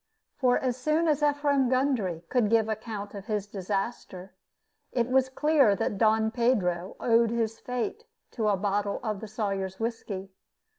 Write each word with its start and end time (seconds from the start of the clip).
For 0.39 0.57
as 0.57 0.77
soon 0.77 1.07
as 1.07 1.21
Ephraim 1.21 1.69
Gundry 1.69 2.23
could 2.29 2.49
give 2.49 2.67
account 2.67 3.13
of 3.13 3.27
his 3.27 3.45
disaster, 3.45 4.33
it 4.91 5.05
was 5.11 5.29
clear 5.29 5.75
that 5.75 5.99
Don 5.99 6.31
Pedro 6.31 6.95
owed 6.99 7.29
his 7.29 7.59
fate 7.59 8.05
to 8.31 8.47
a 8.47 8.57
bottle 8.57 8.99
of 9.03 9.19
the 9.19 9.27
Sawyer's 9.27 9.79
whiskey. 9.79 10.31